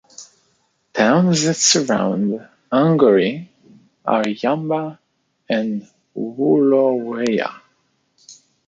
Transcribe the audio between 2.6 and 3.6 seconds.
Angourie